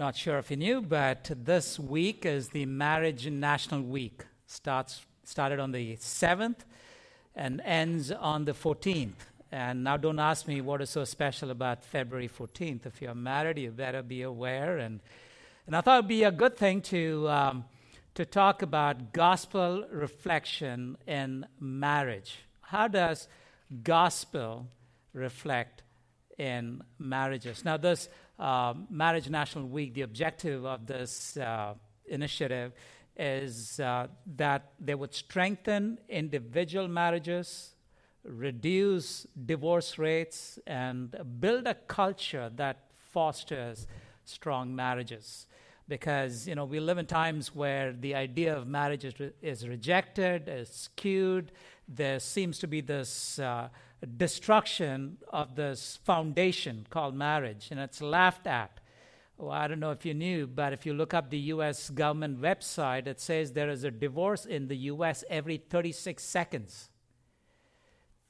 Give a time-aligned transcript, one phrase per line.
[0.00, 4.24] Not sure if you knew, but this week is the Marriage National Week.
[4.46, 6.60] Starts started on the 7th
[7.36, 9.12] and ends on the 14th.
[9.52, 12.86] And now don't ask me what is so special about February 14th.
[12.86, 14.78] If you're married, you better be aware.
[14.78, 15.00] And,
[15.66, 17.64] and I thought it'd be a good thing to, um,
[18.14, 22.38] to talk about gospel reflection in marriage.
[22.62, 23.28] How does
[23.82, 24.66] gospel
[25.12, 25.82] reflect
[26.38, 27.66] in marriages?
[27.66, 28.08] Now, this
[28.40, 31.74] uh, Marriage National Week, the objective of this uh,
[32.06, 32.72] initiative
[33.16, 37.74] is uh, that they would strengthen individual marriages,
[38.24, 42.78] reduce divorce rates, and build a culture that
[43.12, 43.86] fosters
[44.24, 45.46] strong marriages.
[45.86, 49.68] Because you know we live in times where the idea of marriage is, re- is
[49.68, 51.52] rejected, is skewed.
[51.88, 53.68] There seems to be this uh,
[54.06, 58.80] destruction of this foundation called marriage, and it's laughed at.
[59.36, 61.90] Well, I don't know if you knew, but if you look up the U.S.
[61.90, 65.24] government website, it says there is a divorce in the U.S.
[65.30, 66.90] every 36 seconds.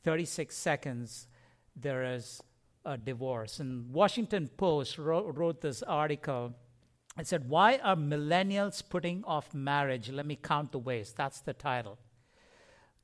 [0.04, 1.26] 36 seconds,
[1.76, 2.40] there is
[2.84, 3.60] a divorce.
[3.60, 6.54] And Washington Post wrote, wrote this article.
[7.18, 11.12] It said, "Why are millennials putting off marriage?" Let me count the ways.
[11.12, 11.98] That's the title.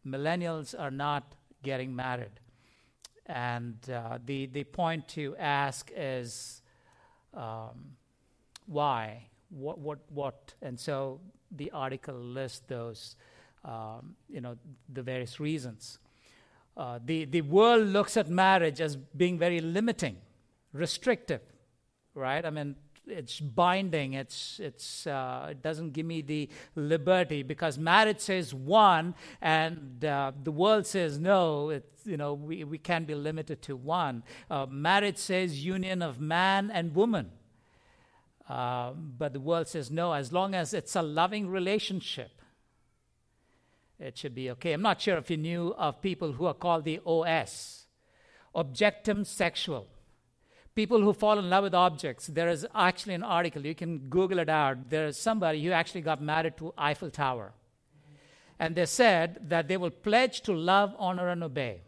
[0.06, 2.40] Millennials are not getting married.
[3.26, 6.62] And uh, the, the point to ask is
[7.34, 7.96] um,
[8.66, 9.26] why?
[9.50, 10.54] What, what, what?
[10.62, 13.16] And so the article lists those,
[13.64, 14.56] um, you know,
[14.92, 15.98] the various reasons.
[16.76, 20.16] Uh, the, the world looks at marriage as being very limiting,
[20.72, 21.40] restrictive,
[22.14, 22.44] right?
[22.44, 24.14] I mean, it's binding.
[24.14, 30.32] It's it's uh, it doesn't give me the liberty because marriage says one, and uh,
[30.42, 31.70] the world says no.
[31.70, 34.22] It's you know we we can't be limited to one.
[34.50, 37.30] Uh, marriage says union of man and woman.
[38.48, 42.30] Uh, but the world says no, as long as it's a loving relationship,
[43.98, 44.72] it should be okay.
[44.72, 47.86] I'm not sure if you knew of people who are called the OS,
[48.54, 49.88] objectum sexual
[50.76, 52.26] people who fall in love with objects.
[52.26, 54.90] There is actually an article, you can Google it out.
[54.90, 57.52] There is somebody who actually got married to Eiffel Tower.
[58.58, 61.80] And they said that they will pledge to love, honor, and obey.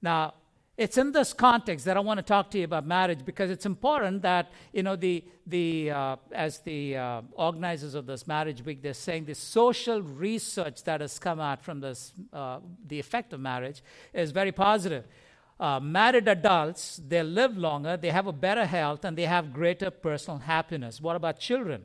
[0.00, 0.34] Now,
[0.76, 3.66] it's in this context that I want to talk to you about marriage because it's
[3.66, 8.80] important that you know the the uh, as the uh, organizers of this marriage week
[8.80, 13.40] they're saying the social research that has come out from this uh, the effect of
[13.40, 13.82] marriage
[14.14, 15.04] is very positive
[15.60, 19.90] uh, married adults, they live longer, they have a better health, and they have greater
[19.90, 21.00] personal happiness.
[21.00, 21.84] What about children?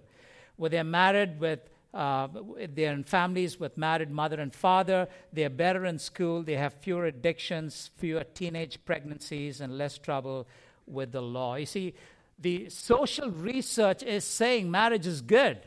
[0.57, 1.59] Well, they're married with,
[1.93, 2.27] uh,
[2.73, 7.05] they're in families with married mother and father, they're better in school, they have fewer
[7.05, 10.47] addictions, fewer teenage pregnancies, and less trouble
[10.85, 11.55] with the law.
[11.55, 11.95] You see,
[12.37, 15.59] the social research is saying marriage is good.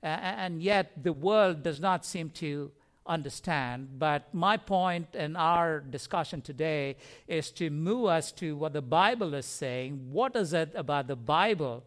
[0.00, 2.70] And yet, the world does not seem to
[3.08, 3.98] understand.
[3.98, 6.96] But my point in our discussion today
[7.26, 10.12] is to move us to what the Bible is saying.
[10.12, 11.84] What is it about the Bible?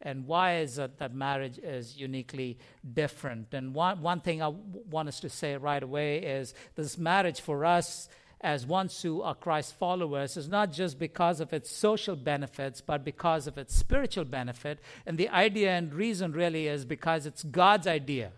[0.00, 2.58] And why is it that marriage is uniquely
[2.92, 3.52] different?
[3.52, 7.64] And one, one thing I want us to say right away is this marriage for
[7.64, 8.08] us
[8.40, 13.04] as ones who are Christ followers is not just because of its social benefits, but
[13.04, 14.78] because of its spiritual benefit.
[15.04, 18.30] And the idea and reason really is because it's God's idea.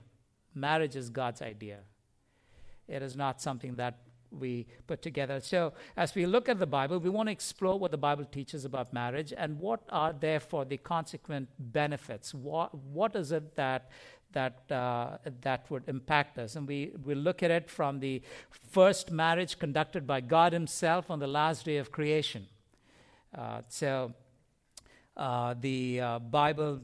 [0.54, 1.80] Marriage is God's idea.
[2.90, 3.98] It is not something that
[4.30, 5.40] we put together.
[5.40, 8.64] So, as we look at the Bible, we want to explore what the Bible teaches
[8.64, 12.32] about marriage and what are therefore the consequent benefits.
[12.32, 13.90] What, what is it that
[14.32, 16.56] that uh, that would impact us.
[16.56, 18.22] And we, we look at it from the
[18.70, 22.46] first marriage conducted by God Himself on the last day of creation.
[23.36, 24.12] Uh, so
[25.16, 26.80] uh, the uh, Bible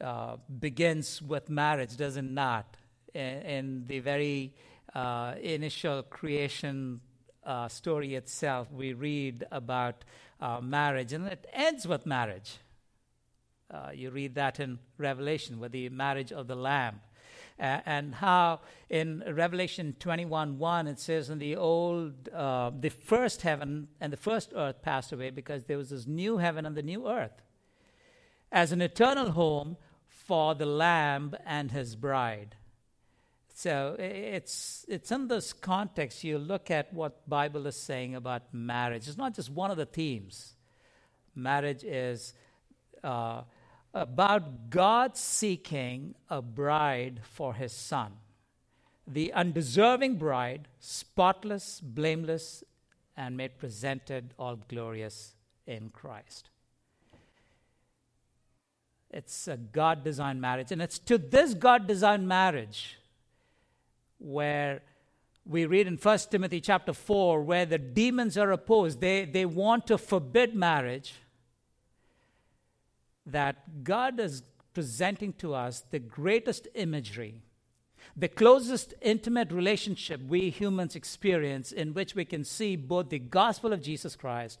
[0.00, 2.76] uh, begins with marriage, does it not?
[3.14, 4.54] In, in the very
[4.94, 7.00] uh, initial creation
[7.44, 10.04] uh, story itself, we read about
[10.40, 12.58] uh, marriage, and it ends with marriage.
[13.70, 17.00] Uh, you read that in Revelation with the marriage of the Lamb.
[17.58, 18.60] and how
[18.90, 24.16] in Revelation 21 1, it says, In the old, uh, the first heaven and the
[24.16, 27.42] first earth passed away because there was this new heaven and the new earth
[28.52, 32.56] as an eternal home for the Lamb and his bride.
[33.54, 39.06] So it's it's in this context you look at what Bible is saying about marriage.
[39.06, 40.54] It's not just one of the themes.
[41.34, 42.34] Marriage is
[43.04, 43.42] uh,
[43.94, 48.12] about God seeking a bride for His Son,
[49.06, 52.64] the undeserving bride, spotless, blameless,
[53.16, 55.34] and made presented all glorious
[55.66, 56.48] in Christ.
[59.10, 60.72] It's a God designed marriage.
[60.72, 62.96] And it's to this God designed marriage
[64.22, 64.82] where
[65.44, 69.00] we read in 1 Timothy chapter 4 where the demons are opposed.
[69.00, 71.14] They, they want to forbid marriage.
[73.26, 74.42] That God is
[74.74, 77.42] presenting to us the greatest imagery,
[78.16, 83.72] the closest intimate relationship we humans experience, in which we can see both the gospel
[83.72, 84.58] of Jesus Christ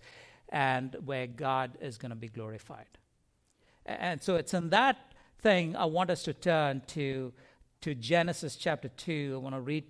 [0.48, 2.86] and where God is going to be glorified.
[3.86, 7.32] And so it's in that thing I want us to turn to,
[7.82, 9.32] to Genesis chapter 2.
[9.34, 9.84] I want to read,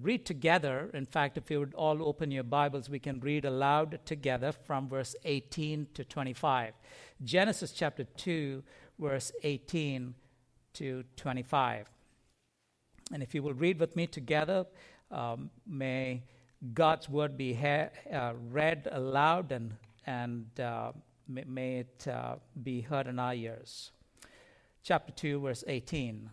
[0.00, 0.90] read together.
[0.94, 4.88] In fact, if you would all open your Bibles, we can read aloud together from
[4.88, 6.72] verse 18 to 25.
[7.22, 8.62] Genesis chapter 2,
[8.98, 10.14] verse 18
[10.72, 11.90] to 25.
[13.12, 14.64] And if you will read with me together,
[15.10, 16.22] um, may
[16.72, 19.74] God's word be ha- uh, read aloud and,
[20.06, 20.92] and uh,
[21.28, 23.90] may, may, it uh, be heard in our ears.
[24.82, 26.30] Chapter 2, verse 18.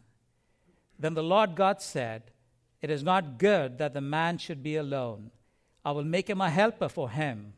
[1.02, 2.32] Then the Lord God said,
[2.80, 5.32] It is not good that the man should be alone.
[5.84, 7.54] I will make him a helper for him.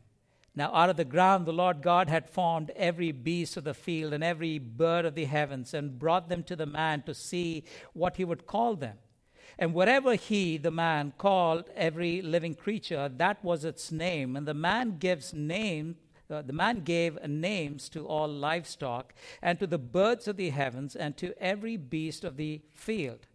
[0.56, 4.14] Now, out of the ground, the Lord God had formed every beast of the field
[4.14, 8.16] and every bird of the heavens and brought them to the man to see what
[8.16, 8.96] he would call them.
[9.58, 14.36] And whatever he, the man, called every living creature, that was its name.
[14.36, 15.96] And the man gives name.
[16.30, 19.12] Uh, the man gave names to all livestock
[19.42, 23.26] and to the birds of the heavens and to every beast of the field.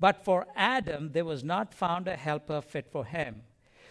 [0.00, 3.42] But for Adam there was not found a helper fit for him.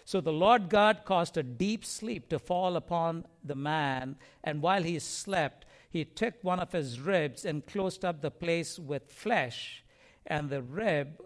[0.06, 4.84] So the Lord God caused a deep sleep to fall upon the man, and while
[4.84, 9.84] he slept, he took one of his ribs and closed up the place with flesh.
[10.26, 11.22] And the rib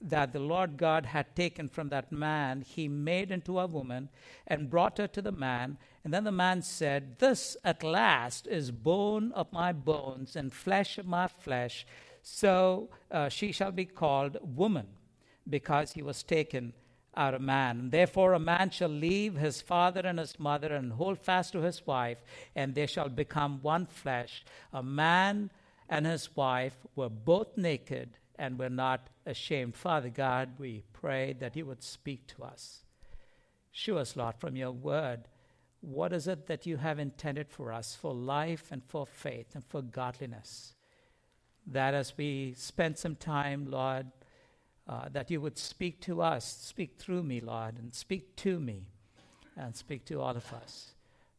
[0.00, 4.08] that the Lord God had taken from that man, he made into a woman
[4.46, 5.76] and brought her to the man.
[6.04, 10.98] And then the man said, This at last is bone of my bones and flesh
[10.98, 11.86] of my flesh.
[12.22, 14.86] So uh, she shall be called woman,
[15.48, 16.72] because he was taken
[17.16, 17.90] out of man.
[17.90, 21.84] Therefore, a man shall leave his father and his mother and hold fast to his
[21.86, 22.18] wife,
[22.54, 24.44] and they shall become one flesh.
[24.72, 25.50] A man
[25.88, 29.74] and his wife were both naked and were not ashamed.
[29.74, 32.84] Father God, we pray that you would speak to us.
[33.72, 35.26] Show us, Lord, from your word,
[35.80, 39.64] what is it that you have intended for us for life and for faith and
[39.64, 40.74] for godliness?
[41.70, 44.06] That as we spend some time, Lord,
[44.88, 48.86] uh, that you would speak to us, speak through me, Lord, and speak to me,
[49.56, 50.94] and speak to all of us.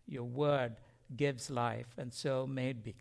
[0.08, 0.78] Your word
[1.18, 2.96] gives life, and so may it be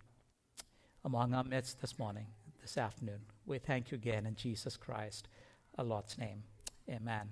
[1.04, 2.26] among our midst this morning,
[2.60, 3.20] this afternoon.
[3.46, 5.28] We thank you again in Jesus Christ,
[5.78, 6.42] our Lord's name.
[6.88, 7.30] Amen.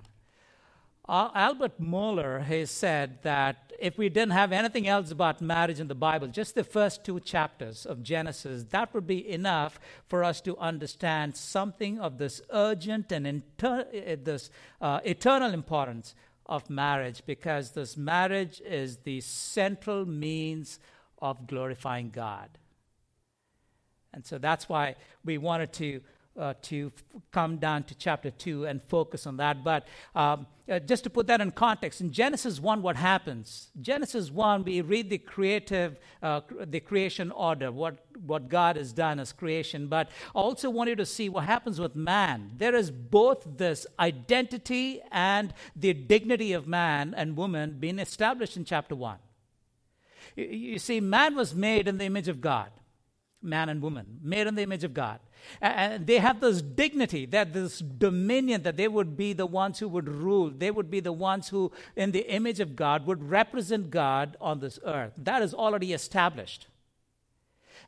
[1.09, 5.95] Albert Mohler has said that if we didn't have anything else about marriage in the
[5.95, 10.59] Bible, just the first two chapters of Genesis, that would be enough for us to
[10.59, 14.51] understand something of this urgent and inter- uh, this
[14.81, 16.15] uh, eternal importance
[16.45, 20.79] of marriage, because this marriage is the central means
[21.21, 22.51] of glorifying God.
[24.13, 26.01] And so that's why we wanted to
[26.39, 29.65] uh, to f- come down to chapter 2 and focus on that.
[29.65, 33.71] But um, uh, just to put that in context, in Genesis 1, what happens?
[33.81, 39.19] Genesis 1, we read the creative, uh, the creation order, what, what God has done
[39.19, 39.89] as creation.
[39.89, 42.53] But I also want you to see what happens with man.
[42.57, 48.65] There is both this identity and the dignity of man and woman being established in
[48.65, 49.19] chapter 1.
[50.37, 52.71] You, you see, man was made in the image of God
[53.43, 55.21] man and woman, made in the image of God.
[55.61, 59.89] And they have this dignity, that this dominion, that they would be the ones who
[59.89, 60.51] would rule.
[60.51, 64.61] They would be the ones who, in the image of God, would represent God on
[64.61, 65.13] this earth.
[65.17, 66.67] That is already established.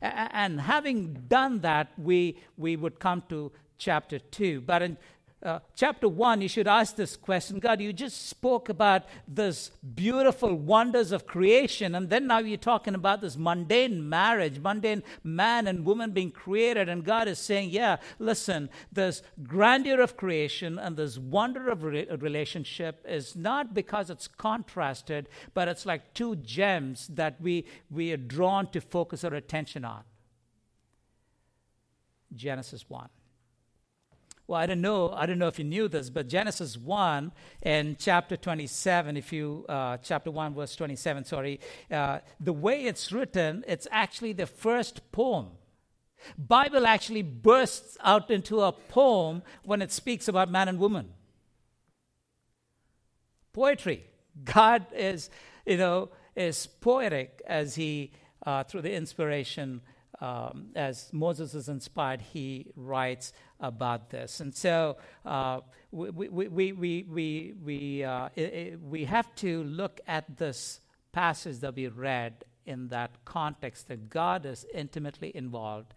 [0.01, 4.61] And having done that, we, we would come to chapter 2.
[4.61, 4.97] But in
[5.43, 10.53] uh, chapter 1, you should ask this question God, you just spoke about this beautiful
[10.53, 15.85] wonders of creation, and then now you're talking about this mundane marriage, mundane man and
[15.85, 21.17] woman being created, and God is saying, Yeah, listen, this grandeur of creation and this
[21.17, 27.41] wonder of re- relationship is not because it's contrasted, but it's like two gems that
[27.41, 30.03] we, we are drawn to focus our attention on.
[32.33, 33.09] Genesis 1.
[34.47, 35.11] Well, I don't know.
[35.11, 37.31] I don't know if you knew this, but Genesis one
[37.63, 43.11] and chapter twenty-seven, if you uh, chapter one verse twenty-seven, sorry, uh, the way it's
[43.11, 45.47] written, it's actually the first poem.
[46.37, 51.13] Bible actually bursts out into a poem when it speaks about man and woman.
[53.53, 54.05] Poetry.
[54.43, 55.29] God is,
[55.65, 58.11] you know, is poetic as he,
[58.45, 59.81] uh, through the inspiration
[60.21, 64.39] um, as Moses is inspired, he writes about this.
[64.39, 65.61] And so uh,
[65.91, 70.79] we, we, we, we, we, we, uh, it, it, we have to look at this
[71.11, 75.93] passage that we read in that context that God is intimately involved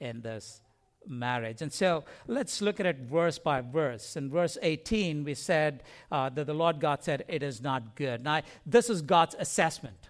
[0.00, 0.60] in this
[1.06, 1.62] marriage.
[1.62, 4.16] And so let's look at it verse by verse.
[4.16, 8.24] In verse 18, we said uh, that the Lord God said, It is not good.
[8.24, 10.08] Now, this is God's assessment.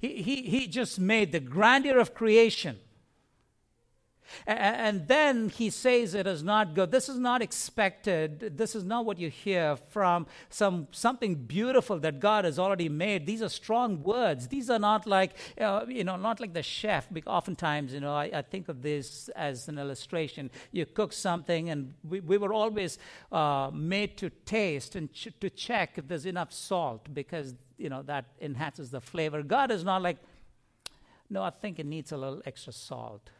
[0.00, 2.78] He, he, he just made the grandeur of creation
[4.46, 6.90] and then he says it is not good.
[6.90, 8.56] This is not expected.
[8.56, 13.26] This is not what you hear from some something beautiful that God has already made.
[13.26, 14.48] These are strong words.
[14.48, 17.08] These are not like uh, you know, not like the chef.
[17.12, 20.50] Because oftentimes, you know, I, I, think of this as an illustration.
[20.72, 22.98] You cook something, and we, we were always
[23.32, 28.02] uh, made to taste and ch- to check if there's enough salt because you know
[28.02, 29.42] that enhances the flavor.
[29.42, 30.18] God is not like,
[31.30, 33.30] no, I think it needs a little extra salt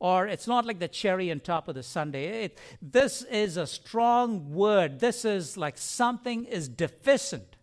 [0.00, 2.44] or it's not like the cherry on top of the sundae.
[2.44, 4.98] It, this is a strong word.
[4.98, 7.56] This is like something is deficient,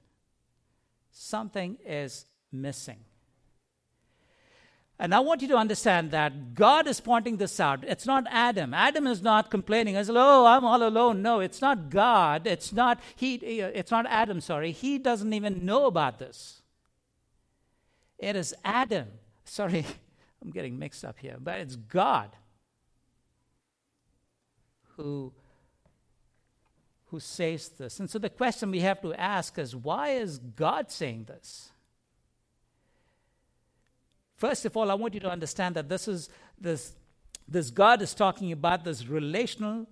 [1.12, 3.00] something is missing.
[5.00, 7.84] And I want you to understand that God is pointing this out.
[7.84, 8.74] It's not Adam.
[8.74, 12.48] Adam is not complaining as, "Oh, I'm all alone." No, it's not God.
[12.48, 13.62] It's not he.
[13.62, 14.42] Uh, it's not Adam.
[14.42, 16.63] Sorry, he doesn't even know about this.
[18.18, 19.08] It is Adam.
[19.46, 19.86] Sorry,
[20.42, 22.36] I'm getting mixed up here, but it's God
[24.96, 25.32] who
[27.12, 28.00] who says this.
[28.00, 31.72] And so the question we have to ask is why is God saying this?
[34.38, 36.29] First of all, I want you to understand that this is
[36.60, 36.96] this
[37.48, 39.88] this God is talking about this relational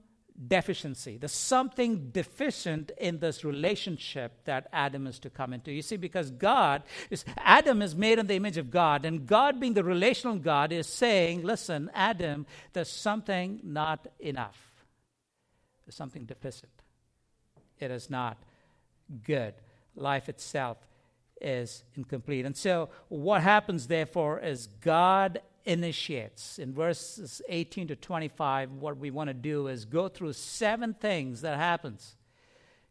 [0.48, 1.18] deficiency.
[1.18, 5.72] There's something deficient in this relationship that Adam is to come into.
[5.72, 9.60] You see, because God is, Adam is made in the image of God, and God,
[9.60, 14.60] being the relational God, is saying, listen, Adam, there's something not enough.
[15.86, 16.72] There's something deficient.
[17.80, 18.38] It is not
[19.24, 19.54] good.
[19.96, 20.78] Life itself
[21.42, 22.46] is incomplete.
[22.46, 26.60] And so, what happens, therefore, is God initiates.
[26.60, 31.42] In verses 18 to 25, what we want to do is go through seven things
[31.42, 32.16] that happens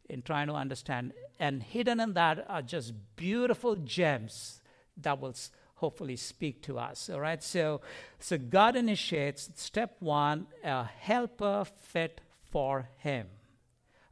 [0.08, 1.12] in trying to understand.
[1.38, 4.60] And hidden in that are just beautiful gems
[4.96, 5.34] that will
[5.76, 7.10] hopefully speak to us.
[7.10, 7.42] All right.
[7.42, 7.80] So,
[8.18, 12.20] so God initiates step one: a helper fit
[12.50, 13.28] for Him.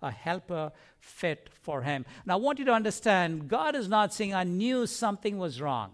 [0.03, 2.05] A helper fit for Him.
[2.27, 5.93] Now, I want you to understand: God is not saying, "I knew something was wrong."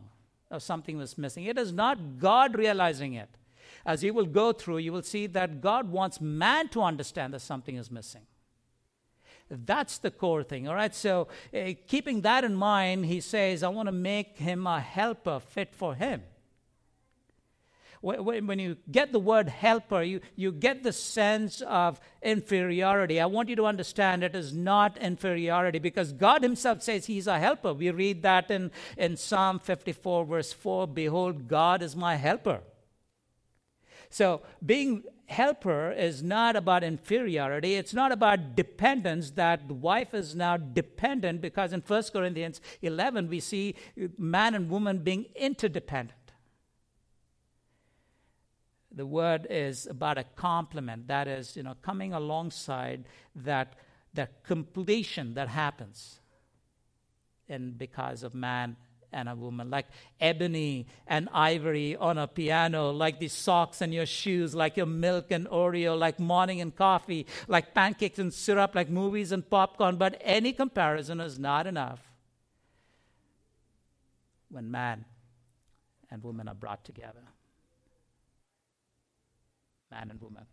[0.50, 1.44] or something was missing.
[1.44, 3.28] It is not God realizing it.
[3.84, 7.40] As you will go through, you will see that God wants man to understand that
[7.40, 8.22] something is missing.
[9.50, 10.94] That's the core thing, all right?
[10.94, 15.40] So, uh, keeping that in mind, he says, I want to make him a helper
[15.40, 16.22] fit for him
[18.00, 23.20] when you get the word helper, you, you get the sense of inferiority.
[23.20, 27.38] I want you to understand it is not inferiority because God Himself says He's a
[27.38, 27.72] helper.
[27.72, 32.60] We read that in, in Psalm 54, verse 4 Behold, God is my helper.
[34.10, 37.74] So, being helper is not about inferiority.
[37.74, 43.28] It's not about dependence, that the wife is now dependent, because in 1 Corinthians 11,
[43.28, 43.74] we see
[44.16, 46.17] man and woman being interdependent
[48.98, 53.74] the word is about a complement that is you know coming alongside that
[54.12, 56.20] that completion that happens
[57.48, 58.76] and because of man
[59.12, 59.86] and a woman like
[60.20, 65.30] ebony and ivory on a piano like the socks and your shoes like your milk
[65.30, 70.20] and oreo like morning and coffee like pancakes and syrup like movies and popcorn but
[70.22, 72.12] any comparison is not enough
[74.50, 75.04] when man
[76.10, 77.22] and woman are brought together
[79.98, 80.46] man and woman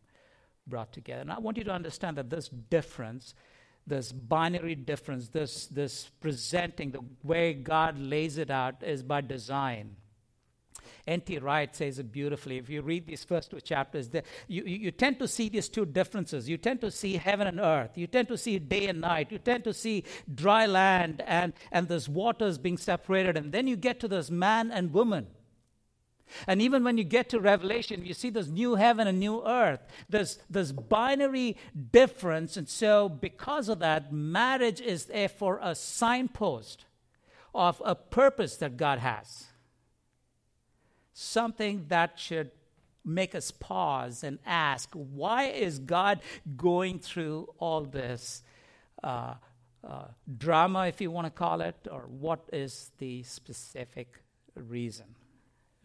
[0.67, 1.21] brought together.
[1.21, 3.35] And I want you to understand that this difference,
[3.85, 9.95] this binary difference, this, this presenting, the way God lays it out is by design.
[11.07, 11.37] N.T.
[11.37, 12.57] Wright says it beautifully.
[12.57, 15.69] If you read these first two chapters, the, you, you, you, tend to see these
[15.69, 16.49] two differences.
[16.49, 17.91] You tend to see heaven and earth.
[17.95, 19.31] You tend to see day and night.
[19.31, 23.37] You tend to see dry land and, and this waters being separated.
[23.37, 25.27] And then you get to this man and woman.
[26.47, 29.81] And even when you get to Revelation, you see this new heaven and new earth.
[30.09, 31.57] There's this binary
[31.91, 32.57] difference.
[32.57, 36.85] And so, because of that, marriage is therefore a signpost
[37.53, 39.45] of a purpose that God has.
[41.13, 42.51] Something that should
[43.05, 46.19] make us pause and ask why is God
[46.57, 48.41] going through all this
[49.03, 49.35] uh,
[49.87, 50.05] uh,
[50.37, 54.21] drama, if you want to call it, or what is the specific
[54.55, 55.05] reason?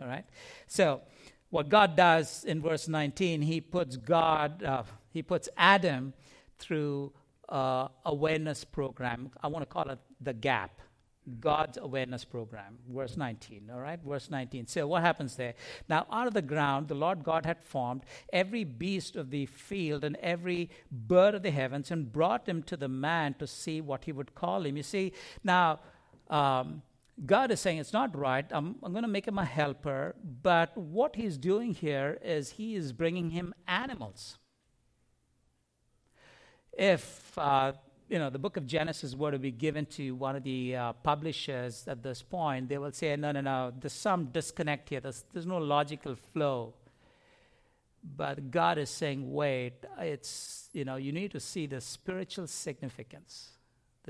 [0.01, 0.25] All right?
[0.67, 1.03] So,
[1.51, 6.15] what God does in verse 19, he puts God, uh, he puts Adam
[6.59, 7.13] through
[7.49, 9.31] uh, awareness program.
[9.43, 10.81] I want to call it the gap.
[11.39, 13.71] God's awareness program, verse 19.
[13.73, 14.67] All right, verse 19.
[14.67, 15.55] So, what happens there?
[15.89, 18.03] Now, out of the ground, the Lord God had formed
[18.33, 22.77] every beast of the field and every bird of the heavens and brought him to
[22.77, 24.77] the man to see what he would call him.
[24.77, 25.13] You see,
[25.45, 25.81] now,
[26.31, 26.83] um,
[27.25, 28.47] God is saying it's not right.
[28.51, 30.15] I'm, I'm going to make him a helper.
[30.43, 34.39] But what he's doing here is he is bringing him animals.
[36.73, 37.73] If uh,
[38.09, 40.93] you know the book of Genesis were to be given to one of the uh,
[40.95, 43.73] publishers at this point, they will say, "No, no, no.
[43.79, 45.01] There's some disconnect here.
[45.01, 46.75] There's, there's no logical flow."
[48.03, 49.85] But God is saying, "Wait.
[49.99, 53.51] It's you know you need to see the spiritual significance."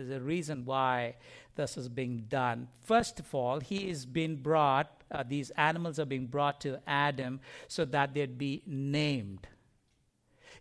[0.00, 1.16] There's a reason why
[1.57, 2.69] this is being done.
[2.80, 7.40] First of all, he is being brought, uh, these animals are being brought to Adam
[7.69, 9.47] so that they'd be named.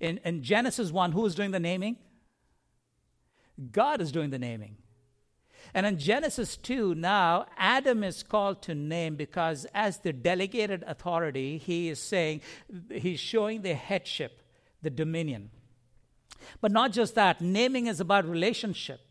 [0.02, 1.98] In, in Genesis 1, who is doing the naming?
[3.72, 4.76] God is doing the naming.
[5.74, 11.58] And in Genesis 2, now Adam is called to name because, as the delegated authority,
[11.58, 12.42] he is saying,
[12.92, 14.42] he's showing the headship,
[14.82, 15.52] the dominion.
[16.60, 19.02] But not just that, naming is about relationship.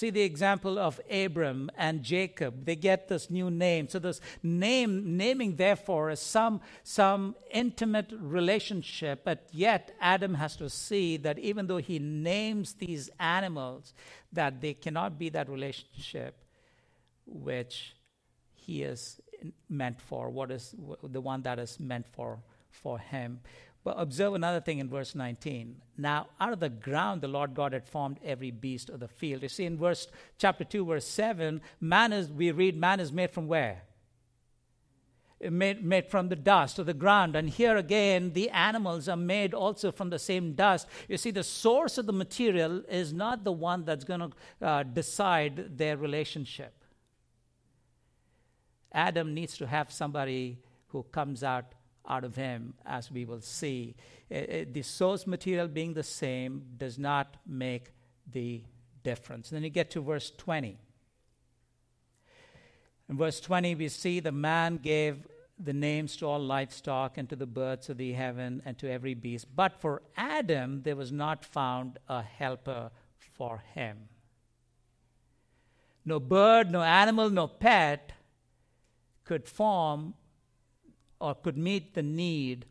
[0.00, 2.64] See the example of Abram and Jacob.
[2.64, 3.86] They get this new name.
[3.86, 10.70] So this name naming therefore is some some intimate relationship, but yet Adam has to
[10.70, 13.92] see that even though he names these animals,
[14.32, 16.34] that they cannot be that relationship
[17.26, 17.94] which
[18.54, 19.20] he is
[19.68, 22.38] meant for, what is the one that is meant for
[22.70, 23.40] for him.
[23.82, 25.76] But observe another thing in verse 19.
[25.96, 29.42] Now, out of the ground, the Lord God had formed every beast of the field.
[29.42, 30.06] You see, in verse
[30.38, 33.82] chapter 2, verse 7, man is, we read, man is made from where?
[35.40, 37.34] Made, made from the dust of the ground.
[37.34, 40.86] And here again, the animals are made also from the same dust.
[41.08, 44.82] You see, the source of the material is not the one that's going to uh,
[44.82, 46.74] decide their relationship.
[48.92, 51.72] Adam needs to have somebody who comes out
[52.08, 53.94] out of him, as we will see.
[54.30, 57.92] Uh, uh, the source material being the same does not make
[58.30, 58.62] the
[59.02, 59.50] difference.
[59.50, 60.78] And then you get to verse 20.
[63.08, 65.26] In verse 20, we see the man gave
[65.58, 69.14] the names to all livestock and to the birds of the heaven and to every
[69.14, 69.46] beast.
[69.54, 72.90] But for Adam, there was not found a helper
[73.34, 74.08] for him.
[76.04, 78.12] No bird, no animal, no pet
[79.24, 80.14] could form
[81.20, 82.66] or could meet the need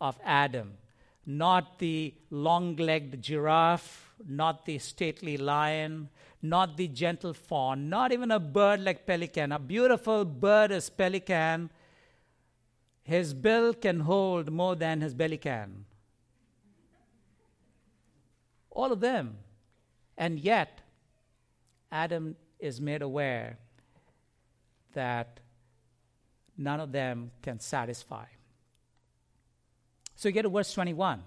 [0.00, 0.74] of Adam.
[1.24, 6.08] Not the long legged giraffe, not the stately lion,
[6.42, 9.52] not the gentle fawn, not even a bird like pelican.
[9.52, 11.70] A beautiful bird is pelican.
[13.02, 15.84] His bill can hold more than his belly can.
[18.70, 19.38] All of them.
[20.16, 20.80] And yet,
[21.90, 23.58] Adam is made aware
[24.94, 25.40] that
[26.60, 28.26] none of them can satisfy.
[30.14, 31.22] So you get to verse 21.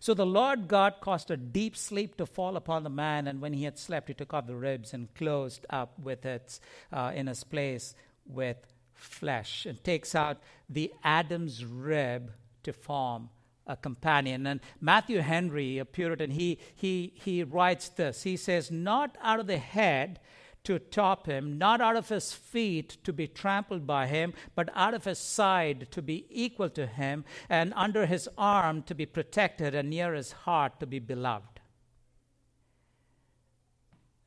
[0.00, 3.52] So the Lord God caused a deep sleep to fall upon the man, and when
[3.52, 6.58] he had slept, he took off the ribs and closed up with it
[6.92, 7.94] uh, in his place
[8.26, 8.56] with
[8.94, 10.38] flesh, and takes out
[10.68, 12.32] the Adam's rib
[12.64, 13.28] to form
[13.66, 14.46] a companion.
[14.46, 18.22] And Matthew Henry, a Puritan, he, he, he writes this.
[18.22, 20.18] He says, Not out of the head
[20.64, 24.94] to top him, not out of his feet to be trampled by him, but out
[24.94, 29.74] of his side to be equal to him, and under his arm to be protected,
[29.74, 31.60] and near his heart to be beloved.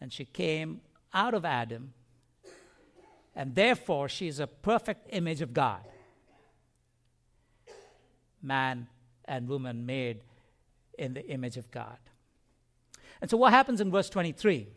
[0.01, 0.81] And she came
[1.13, 1.93] out of Adam,
[3.33, 5.81] and therefore she is a perfect image of God.
[8.41, 8.87] Man
[9.23, 10.19] and woman made
[10.99, 11.97] in the image of God.
[13.21, 14.67] And so, what happens in verse 23?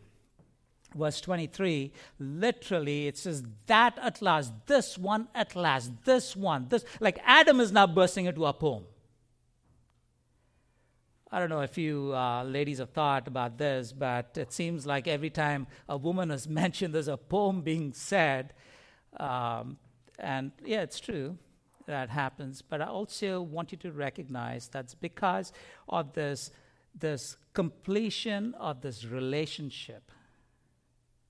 [0.95, 6.83] Verse 23 literally it says that at last this one at last this one this
[6.99, 8.83] like adam is now bursting into a poem.
[11.31, 15.07] I don't know if you uh, ladies have thought about this but it seems like
[15.07, 18.53] every time a woman is mentioned there's a poem being said.
[19.17, 19.77] Um,
[20.19, 21.37] and yeah it's true
[21.87, 25.51] that happens but i also want you to recognize that's because
[25.87, 26.51] of this
[26.93, 30.11] this completion of this relationship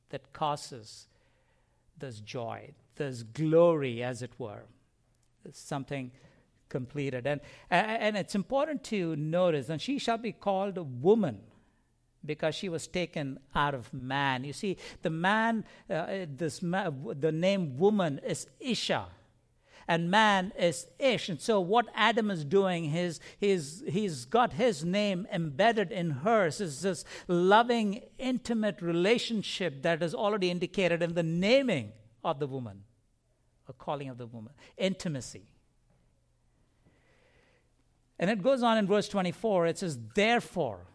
[0.09, 1.07] that causes
[1.97, 4.63] this joy, this glory, as it were.
[5.51, 6.11] something
[6.69, 7.25] completed.
[7.25, 11.39] And, and it's important to notice, and she shall be called a woman
[12.25, 14.43] because she was taken out of man.
[14.43, 19.07] You see, the man, uh, this ma- the name woman is Isha.
[19.89, 21.29] And man is Ish.
[21.29, 26.61] And so, what Adam is doing, his, his, he's got his name embedded in hers.
[26.61, 31.91] Is this loving, intimate relationship that is already indicated in the naming
[32.23, 32.83] of the woman,
[33.67, 35.49] a calling of the woman, intimacy.
[38.19, 39.65] And it goes on in verse 24.
[39.65, 40.85] It says, Therefore,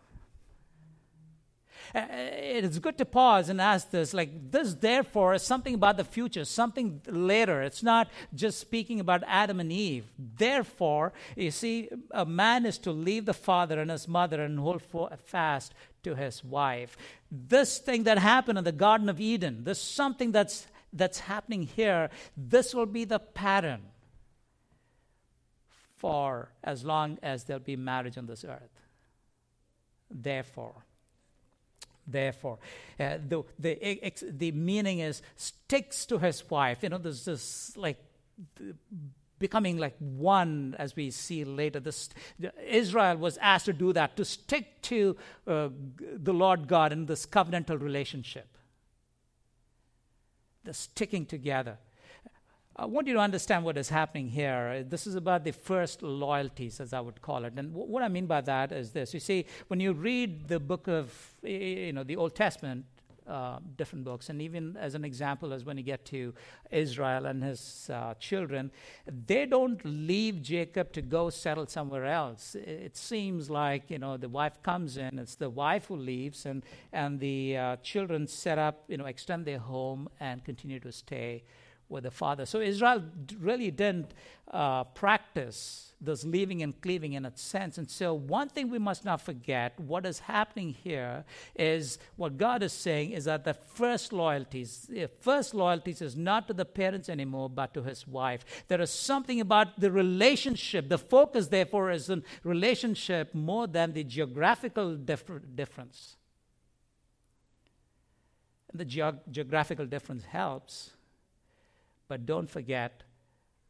[1.94, 6.04] uh, it's good to pause and ask this like this therefore is something about the
[6.04, 7.62] future something later.
[7.62, 10.06] It's not just speaking about adam and eve.
[10.18, 14.82] Therefore you see a man is to leave the father and his mother and hold
[15.24, 16.96] fast to his wife.
[17.30, 22.10] This thing that happened in the garden of eden this something that's that's happening here
[22.36, 23.82] this will be the pattern
[25.96, 28.80] for as long as there'll be marriage on this earth.
[30.10, 30.84] Therefore
[32.06, 32.58] therefore.
[32.98, 36.82] Uh, the, the, the meaning is sticks to his wife.
[36.82, 37.98] You know, there's this like
[39.38, 41.80] becoming like one as we see later.
[41.80, 42.08] This,
[42.66, 45.68] Israel was asked to do that, to stick to uh,
[46.16, 48.48] the Lord God in this covenantal relationship.
[50.64, 51.78] The sticking together.
[52.76, 54.84] I want you to understand what is happening here.
[54.88, 57.52] This is about the first loyalties, as I would call it.
[57.56, 59.14] And w- what I mean by that is this.
[59.14, 62.84] You see, when you read the book of, you know, the Old Testament,
[63.28, 66.34] uh, different books, and even as an example, as when you get to
[66.72, 68.72] Israel and his uh, children,
[69.26, 72.54] they don't leave Jacob to go settle somewhere else.
[72.56, 76.64] It seems like you know the wife comes in, it's the wife who leaves, and
[76.92, 81.44] and the uh, children set up, you know, extend their home and continue to stay
[81.88, 82.46] with the Father.
[82.46, 83.02] So Israel
[83.38, 84.14] really didn't
[84.50, 87.78] uh, practice this leaving and cleaving in a sense.
[87.78, 92.62] And so, one thing we must not forget what is happening here is what God
[92.62, 97.48] is saying is that the first loyalties, first loyalties is not to the parents anymore,
[97.48, 98.44] but to his wife.
[98.68, 100.88] There is something about the relationship.
[100.88, 106.16] The focus, therefore, is in relationship more than the geographical dif- difference.
[108.72, 110.90] The geog- geographical difference helps
[112.08, 113.02] but don't forget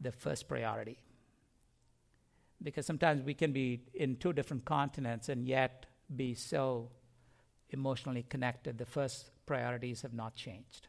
[0.01, 0.99] the first priority.
[2.63, 6.91] Because sometimes we can be in two different continents and yet be so
[7.71, 8.79] emotionally connected.
[8.79, 10.89] The first priorities have not changed.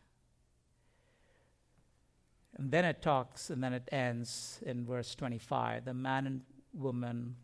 [2.57, 6.41] And then it talks, and then it ends in verse 25 the man and
[6.73, 7.35] woman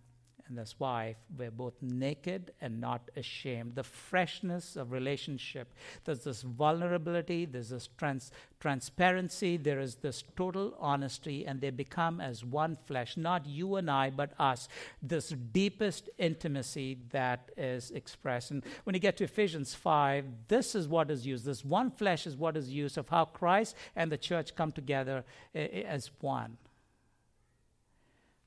[0.51, 3.75] and his wife were both naked and not ashamed.
[3.75, 5.73] The freshness of relationship.
[6.03, 12.19] There's this vulnerability, there's this trans- transparency, there is this total honesty, and they become
[12.19, 14.67] as one flesh, not you and I, but us.
[15.01, 18.51] This deepest intimacy that is expressed.
[18.51, 21.45] And when you get to Ephesians 5, this is what is used.
[21.45, 25.23] This one flesh is what is used of how Christ and the church come together
[25.55, 26.57] eh, eh, as one.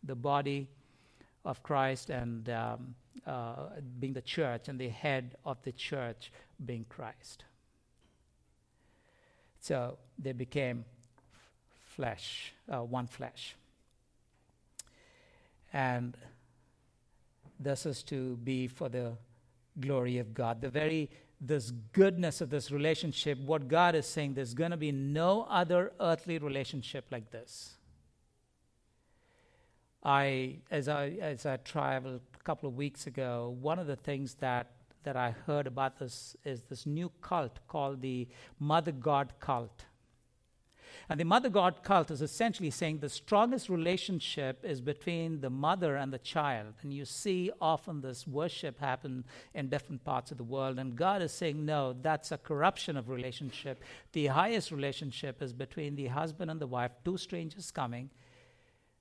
[0.02, 0.68] The body
[1.44, 2.94] of Christ and um,
[3.26, 3.66] uh,
[3.98, 6.32] being the church and the head of the church
[6.64, 7.44] being Christ.
[9.60, 10.84] So they became
[11.96, 13.56] flesh, uh, one flesh.
[15.72, 16.16] And
[17.58, 19.12] this is to be for the
[19.80, 20.60] glory of God.
[20.60, 24.92] The very this goodness of this relationship, what God is saying, there's going to be
[24.92, 27.74] no other earthly relationship like this.
[30.04, 34.34] I, as I, as I traveled a couple of weeks ago, one of the things
[34.34, 34.70] that,
[35.04, 39.86] that I heard about this is this new cult called the Mother God cult.
[41.08, 45.96] And the Mother God cult is essentially saying the strongest relationship is between the mother
[45.96, 46.74] and the child.
[46.82, 50.78] And you see often this worship happen in different parts of the world.
[50.78, 53.82] And God is saying, no, that's a corruption of relationship.
[54.12, 58.10] The highest relationship is between the husband and the wife, two strangers coming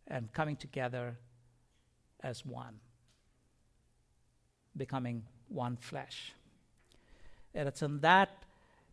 [0.07, 1.17] and coming together
[2.21, 2.79] as one,
[4.75, 6.33] becoming one flesh.
[7.53, 8.29] And it's in that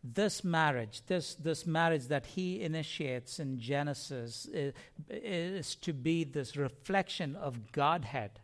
[0.03, 4.73] this marriage, this, this marriage that he initiates in Genesis, is,
[5.09, 8.39] is to be this reflection of Godhead.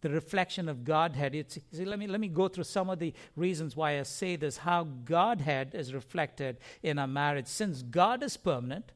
[0.00, 1.34] The reflection of Godhead.
[1.34, 4.36] It's, see, let, me, let me go through some of the reasons why I say
[4.36, 7.46] this how Godhead is reflected in a marriage.
[7.46, 8.92] Since God is permanent,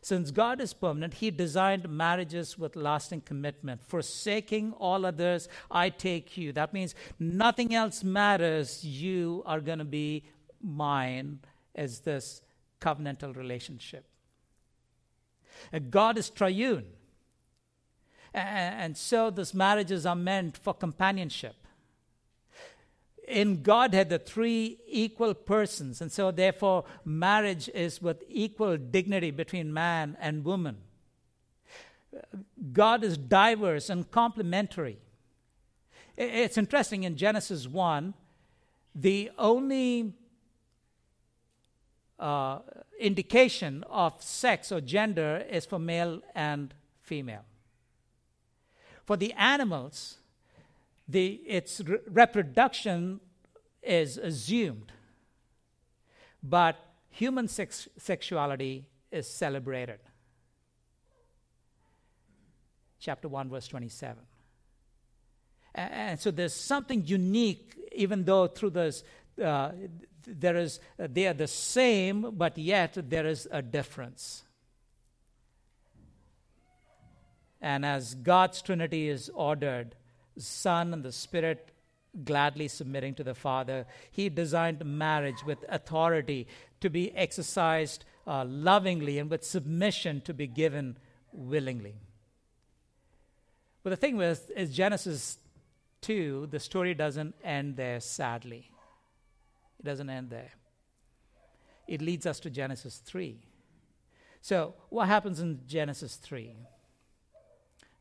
[0.00, 3.84] since God is permanent, He designed marriages with lasting commitment.
[3.86, 6.52] Forsaking all others, I take you.
[6.52, 8.84] That means nothing else matters.
[8.84, 10.24] You are going to be
[10.62, 11.40] mine
[11.74, 12.42] as this
[12.80, 14.06] covenantal relationship.
[15.90, 16.86] God is triune.
[18.34, 21.61] And so these marriages are meant for companionship
[23.32, 26.00] in Godhead, the three equal persons.
[26.00, 30.76] And so, therefore, marriage is with equal dignity between man and woman.
[32.72, 34.98] God is diverse and complementary.
[36.16, 38.12] It's interesting in Genesis 1,
[38.94, 40.12] the only
[42.18, 42.58] uh,
[43.00, 47.44] indication of sex or gender is for male and female.
[49.06, 50.18] For the animals,
[51.08, 53.20] the, its re- reproduction
[53.82, 54.92] is assumed,
[56.42, 56.76] but
[57.10, 59.98] human sex- sexuality is celebrated.
[62.98, 64.22] Chapter 1, verse 27.
[65.74, 69.02] And, so there's something unique, even though through this,
[69.42, 69.72] uh,
[70.26, 74.44] there is, they are the same, but yet there is a difference.
[77.60, 79.94] And as God's Trinity is ordered,
[80.36, 81.72] Son and the Spirit
[82.24, 86.46] gladly submitting to the Father, He designed marriage with authority
[86.80, 90.98] to be exercised uh, lovingly and with submission to be given
[91.32, 91.94] willingly.
[93.82, 95.38] But the thing with is Genesis
[96.02, 98.70] 2, the story doesn't end there sadly.
[99.80, 100.52] It doesn't end there.
[101.88, 103.40] It leads us to Genesis 3.
[104.40, 106.54] So, what happens in Genesis 3?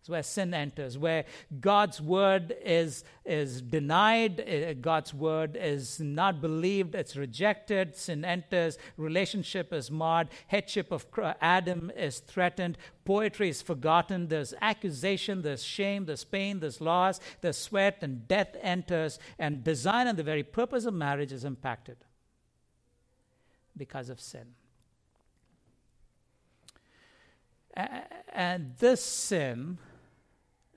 [0.01, 1.25] It's where sin enters, where
[1.59, 8.79] God's word is, is denied, uh, God's word is not believed, it's rejected, sin enters,
[8.97, 11.05] relationship is marred, headship of
[11.39, 17.59] Adam is threatened, poetry is forgotten, there's accusation, there's shame, there's pain, there's loss, there's
[17.59, 21.97] sweat, and death enters, and design and the very purpose of marriage is impacted
[23.77, 24.47] because of sin.
[28.33, 29.77] And this sin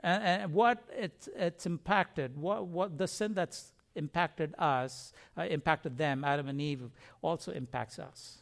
[0.05, 5.97] and, and what it's, it's impacted, what, what the sin that's impacted us, uh, impacted
[5.97, 6.91] them, Adam and Eve,
[7.23, 8.39] also impacts us.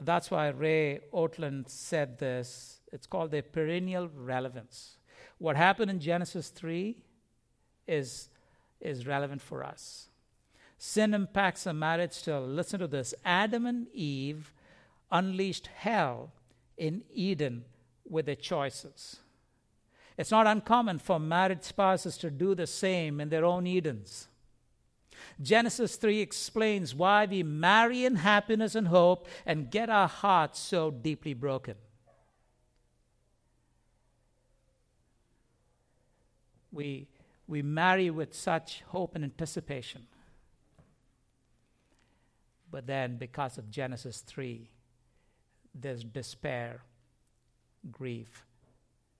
[0.00, 2.80] That's why Ray Ortlund said this.
[2.92, 4.96] It's called the perennial relevance.
[5.38, 7.02] What happened in Genesis 3
[7.88, 8.28] is,
[8.80, 10.08] is relevant for us.
[10.78, 12.46] Sin impacts a marriage still.
[12.46, 14.52] Listen to this Adam and Eve
[15.10, 16.32] unleashed hell
[16.76, 17.64] in Eden
[18.08, 19.18] with their choices.
[20.16, 24.28] It's not uncommon for married spouses to do the same in their own Edens.
[25.40, 30.90] Genesis 3 explains why we marry in happiness and hope and get our hearts so
[30.90, 31.74] deeply broken.
[36.70, 37.08] We,
[37.46, 40.06] we marry with such hope and anticipation.
[42.70, 44.70] But then, because of Genesis 3,
[45.74, 46.82] there's despair,
[47.90, 48.46] grief,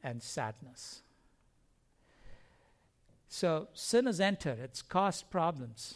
[0.02, 1.02] and sadness.
[3.28, 5.94] So sin has entered, it's caused problems.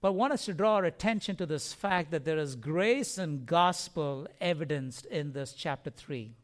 [0.00, 3.16] But I want us to draw our attention to this fact that there is grace
[3.18, 6.34] and gospel evidenced in this chapter 3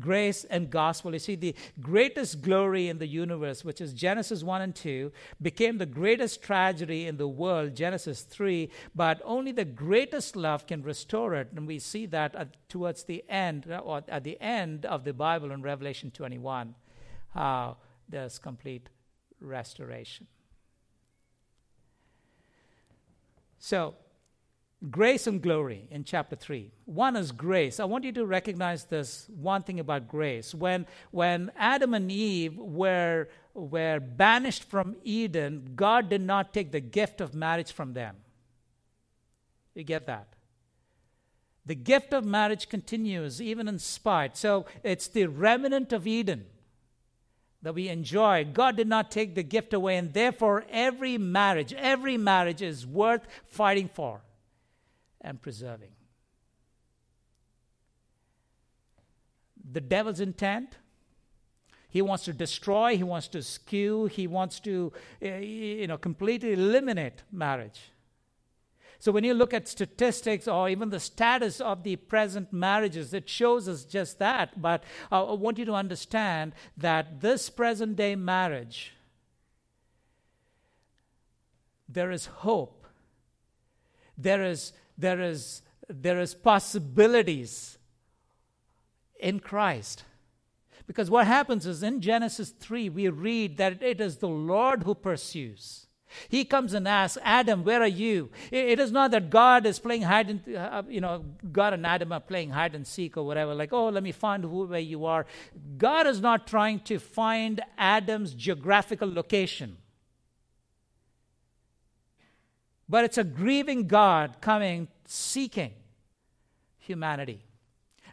[0.00, 1.12] grace and gospel.
[1.12, 5.78] You see, the greatest glory in the universe, which is Genesis 1 and 2, became
[5.78, 11.34] the greatest tragedy in the world, Genesis 3, but only the greatest love can restore
[11.34, 11.48] it.
[11.54, 15.50] And we see that at, towards the end, or at the end of the Bible
[15.50, 16.74] in Revelation 21,
[17.34, 17.76] how
[18.08, 18.88] there's complete
[19.40, 20.26] restoration.
[23.58, 23.94] So,
[24.90, 27.80] grace and glory in chapter 3 one is grace.
[27.80, 30.54] I want you to recognize this one thing about grace.
[30.54, 36.80] When when adam and eve were were banished from eden god did not take the
[36.80, 38.16] gift of marriage from them.
[39.74, 40.28] You get that?
[41.66, 44.36] The gift of marriage continues even in spite.
[44.36, 46.46] So it's the remnant of eden
[47.62, 48.44] that we enjoy.
[48.44, 53.26] God did not take the gift away and therefore every marriage every marriage is worth
[53.44, 54.22] fighting for
[55.20, 55.92] and preserving.
[59.70, 60.76] The devil's intent
[61.90, 66.52] he wants to destroy, he wants to skew, he wants to eh, you know, completely
[66.52, 67.92] eliminate marriage.
[68.98, 73.28] So when you look at statistics or even the status of the present marriages, it
[73.28, 74.60] shows us just that.
[74.60, 78.92] But I want you to understand that this present day marriage,
[81.88, 82.86] there is hope.
[84.18, 87.78] There is there is, there is possibilities
[89.18, 90.04] in Christ.
[90.86, 94.94] Because what happens is in Genesis 3, we read that it is the Lord who
[94.94, 95.86] pursues.
[96.28, 98.30] He comes and asks, Adam, where are you?
[98.50, 102.12] It is not that God is playing hide and, uh, you know, God and Adam
[102.12, 105.04] are playing hide and seek or whatever, like, oh, let me find who, where you
[105.04, 105.26] are.
[105.76, 109.76] God is not trying to find Adam's geographical location.
[112.88, 115.72] But it's a grieving God coming, seeking
[116.78, 117.44] humanity.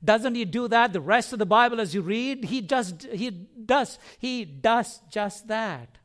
[0.03, 0.93] Doesn't he do that?
[0.93, 5.47] The rest of the Bible, as you read, he just he does he does just
[5.47, 5.97] that.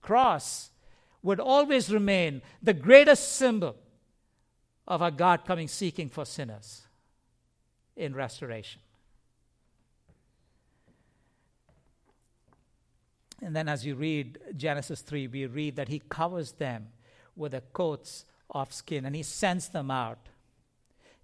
[0.00, 0.70] Cross
[1.22, 3.76] would always remain the greatest symbol
[4.86, 6.82] of our God coming seeking for sinners
[7.96, 8.80] in restoration.
[13.42, 16.88] And then, as you read Genesis 3, we read that he covers them
[17.36, 20.28] with the coats of skin and he sends them out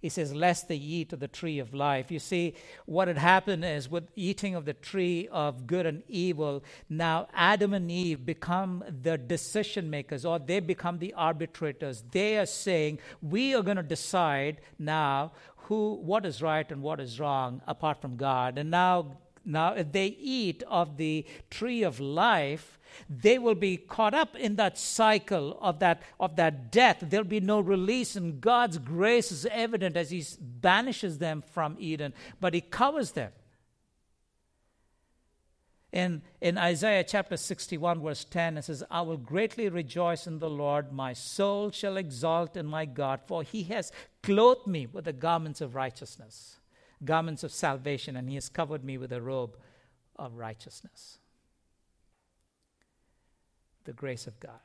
[0.01, 2.09] he says, Lest they eat of the tree of life.
[2.09, 6.63] You see, what had happened is with eating of the tree of good and evil,
[6.89, 12.03] now Adam and Eve become the decision makers or they become the arbitrators.
[12.11, 16.99] They are saying, We are going to decide now who what is right and what
[16.99, 18.57] is wrong apart from God.
[18.57, 22.77] And now now if they eat of the tree of life,
[23.09, 26.97] they will be caught up in that cycle of that, of that death.
[27.01, 32.13] There'll be no release, and God's grace is evident as He banishes them from Eden,
[32.39, 33.31] but He covers them.
[35.91, 40.49] In, in Isaiah chapter 61, verse 10, it says, I will greatly rejoice in the
[40.49, 40.93] Lord.
[40.93, 43.91] My soul shall exalt in my God, for he has
[44.23, 46.60] clothed me with the garments of righteousness,
[47.03, 49.57] garments of salvation, and he has covered me with a robe
[50.17, 51.17] of righteousness
[53.85, 54.59] the grace of God.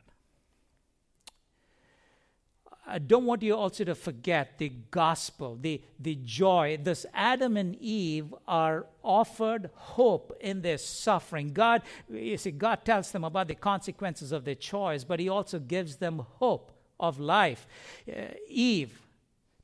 [2.89, 6.79] I don't want you also to forget the gospel, the, the joy.
[6.81, 11.53] This Adam and Eve are offered hope in their suffering.
[11.53, 15.59] God, you see, God tells them about the consequences of their choice, but He also
[15.59, 16.71] gives them hope
[17.01, 17.67] of life.
[18.09, 19.06] Uh, Eve,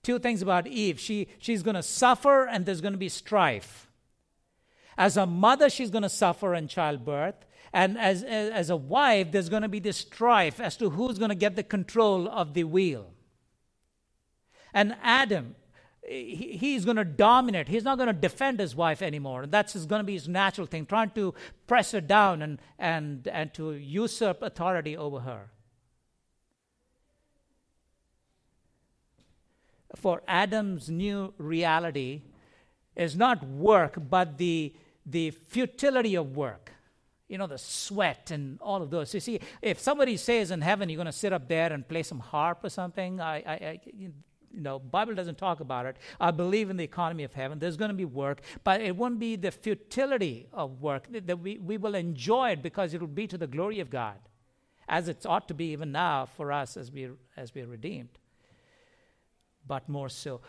[0.03, 0.99] two things about Eve.
[0.99, 3.89] She, she's going to suffer and there's going to be strife.
[4.99, 7.47] As a mother, she's going to suffer in childbirth.
[7.73, 11.31] And as, as a wife, there's going to be this strife as to who's going
[11.31, 13.11] to get the control of the wheel.
[14.75, 15.55] And Adam,
[16.07, 17.69] he, he's going to dominate.
[17.69, 19.47] He's not going to defend his wife anymore.
[19.47, 21.35] That's going to be his natural thing, trying to
[21.67, 25.51] press her down and, and, and to usurp authority over her.
[29.97, 32.23] For Adam's new reality
[32.97, 34.75] is not work, but the,
[35.05, 36.73] the futility of work
[37.33, 39.15] you know, the sweat and all of those.
[39.15, 42.03] You see, if somebody says in heaven you're going to sit up there and play
[42.03, 44.13] some harp or something, I, I, I you
[44.53, 45.97] know, Bible doesn't talk about it.
[46.21, 47.59] I believe in the economy of heaven.
[47.59, 51.07] There's going to be work, but it won't be the futility of work.
[51.11, 54.19] That we, we will enjoy it because it will be to the glory of God,
[54.87, 58.19] as it ought to be even now for us as we as we are redeemed.
[59.67, 60.41] But more so,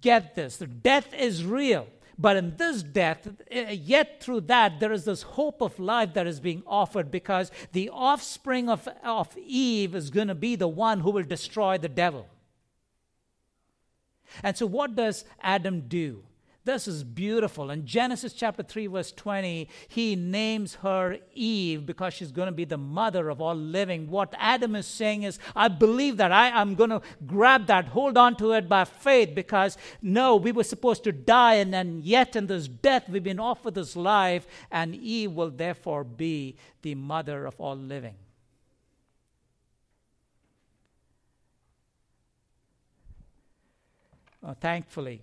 [0.00, 1.86] get this: death is real.
[2.20, 6.26] But in this death, eh, yet through that, there is this hope of life that
[6.26, 11.00] is being offered because the offspring of, of Eve is going to be the one
[11.00, 12.26] who will destroy the devil.
[14.42, 16.24] And so, what does Adam do?
[16.68, 17.70] This is beautiful.
[17.70, 22.66] In Genesis chapter 3, verse 20, he names her Eve because she's going to be
[22.66, 24.10] the mother of all living.
[24.10, 26.30] What Adam is saying is, I believe that.
[26.30, 30.52] I am going to grab that, hold on to it by faith because no, we
[30.52, 34.94] were supposed to die, and yet in this death we've been offered this life, and
[34.94, 38.16] Eve will therefore be the mother of all living.
[44.44, 45.22] Uh, thankfully,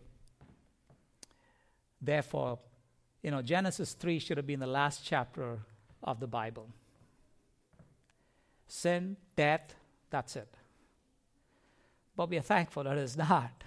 [2.02, 2.60] Therefore,
[3.22, 5.60] you know, Genesis 3 should have been the last chapter
[6.04, 6.70] of the Bible.
[8.68, 9.74] Sin, death,
[10.10, 10.54] that's it.
[12.16, 13.64] But we are thankful that it's not.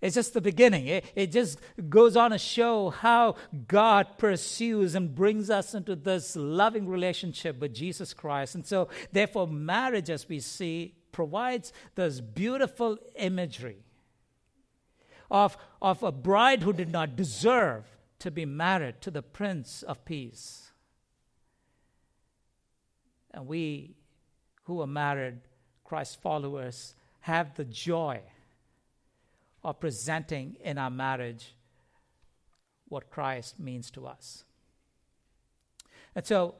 [0.00, 0.86] It's just the beginning.
[0.86, 3.34] It, it just goes on to show how
[3.66, 8.54] God pursues and brings us into this loving relationship with Jesus Christ.
[8.54, 13.82] And so, therefore, marriage, as we see, provides this beautiful imagery
[15.30, 17.84] of, of a bride who did not deserve
[18.18, 20.70] to be married to the Prince of Peace.
[23.32, 23.94] And we
[24.64, 25.40] who are married,
[25.84, 28.20] Christ followers, have the joy
[29.62, 31.54] of presenting in our marriage
[32.88, 34.44] what Christ means to us.
[36.14, 36.54] And so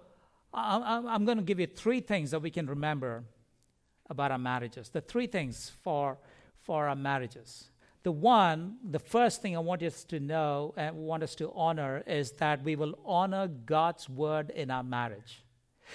[0.53, 3.25] I'm going to give you three things that we can remember
[4.09, 4.89] about our marriages.
[4.89, 6.19] The three things for,
[6.63, 7.71] for our marriages.
[8.05, 12.03] The one, the first thing I want us to know and want us to honor
[12.07, 15.43] is that we will honor God's word in our marriage.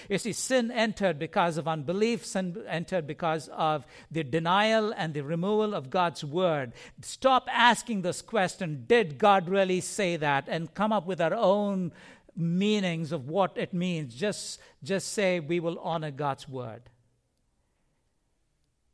[0.10, 5.22] You see, sin entered because of unbelief, sin entered because of the denial and the
[5.22, 6.74] removal of God's word.
[7.02, 10.46] Stop asking this question Did God really say that?
[10.48, 11.92] and come up with our own
[12.36, 14.16] meanings of what it means.
[14.16, 16.82] Just, just say, We will honor God's word.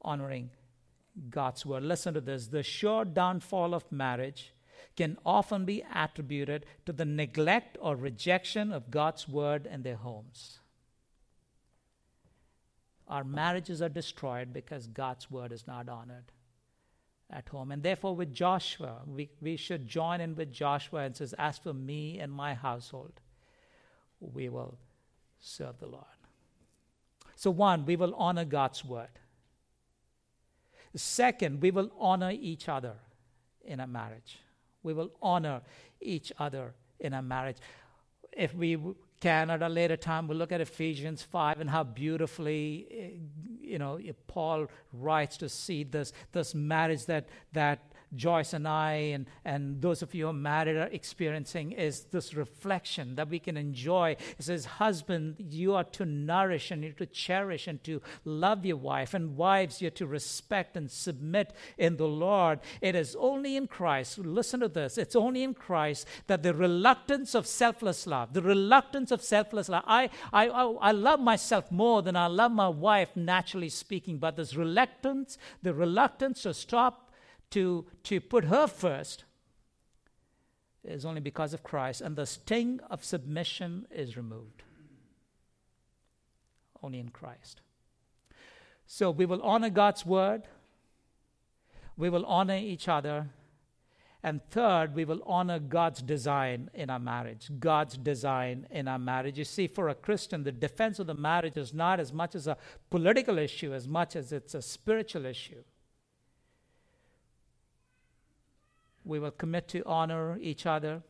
[0.02, 0.52] Honoring
[1.30, 1.84] God's word.
[1.84, 2.48] Listen to this.
[2.48, 4.54] The sure downfall of marriage
[4.96, 10.60] can often be attributed to the neglect or rejection of God's word in their homes.
[13.08, 16.32] Our marriages are destroyed because God's word is not honored
[17.32, 17.72] at home.
[17.72, 21.74] And therefore, with Joshua, we, we should join in with Joshua and says, As for
[21.74, 23.14] me and my household,
[24.20, 24.78] we will
[25.40, 26.06] serve the Lord.
[27.36, 29.20] So, one, we will honor God's word.
[30.96, 32.94] Second, we will honor each other
[33.64, 34.40] in a marriage.
[34.84, 35.62] We will honor
[36.02, 37.58] each other in a marriage.
[38.32, 38.78] If we
[39.20, 43.10] can at a later time, we'll look at Ephesians 5 and how beautifully, eh,
[43.62, 49.26] you know, Paul writes to see this, this marriage that, that Joyce and I, and,
[49.46, 53.58] and those of you who are married, are experiencing is this reflection that we can
[53.58, 54.16] enjoy.
[54.38, 58.78] It says, Husband, you are to nourish and you're to cherish and to love your
[58.78, 62.60] wife, and wives, you're to respect and submit in the Lord.
[62.82, 67.36] It is only in Christ, listen to this, it's only in Christ that the reluctance
[67.36, 72.02] of selfless love, the reluctance of selfless love, I, I, I, I love myself more
[72.02, 77.09] than I love my wife, naturally speaking, but this reluctance, the reluctance to stop
[77.52, 79.24] to, to put her first
[80.84, 84.64] is only because of Christ, and the sting of submission is removed.
[86.82, 87.62] Only in Christ.
[88.86, 90.44] So we will honor God's word,
[91.98, 93.30] we will honor each other,
[94.22, 97.50] and third, we will honor God's design in our marriage.
[97.58, 99.38] God's design in our marriage.
[99.38, 102.46] You see, for a Christian, the defense of the marriage is not as much as
[102.46, 102.58] a
[102.90, 105.64] political issue as much as it's a spiritual issue.
[109.10, 111.02] We will commit to honor each other,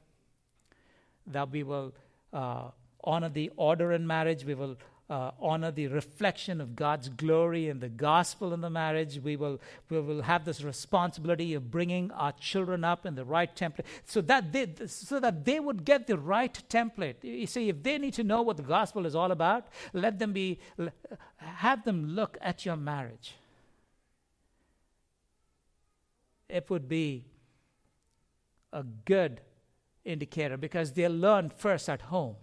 [1.27, 1.93] that we will
[2.33, 2.69] uh,
[3.03, 4.77] honor the order in marriage, we will
[5.09, 9.19] uh, honor the reflection of God's glory and the gospel in the marriage.
[9.19, 13.53] We will, we will have this responsibility of bringing our children up in the right
[13.55, 17.23] template so that, they, so that they would get the right template.
[17.23, 20.31] You see, if they need to know what the gospel is all about, let them
[20.31, 20.59] be,
[21.37, 23.35] have them look at your marriage.
[26.47, 27.25] It would be
[28.71, 29.41] a good
[30.05, 32.35] indicator because they learn first at home.